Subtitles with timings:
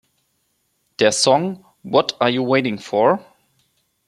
[0.97, 3.23] Der Song "What Are You Waiting For?